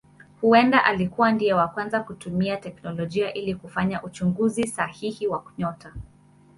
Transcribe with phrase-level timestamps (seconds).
[0.41, 5.93] Huenda alikuwa ndiye wa kwanza kutumia teknolojia ili kufanya uchunguzi sahihi wa nyota.